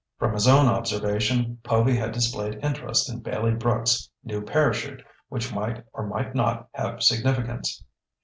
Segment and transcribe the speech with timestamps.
[0.17, 5.85] From his own observation, Povy had displayed interest in Bailey Brooks' new parachute, which might
[5.93, 7.83] or might not have significance.